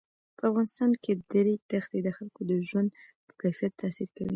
[0.37, 2.89] په افغانستان کې د ریګ دښتې د خلکو د ژوند
[3.25, 4.29] په کیفیت تاثیر کوي.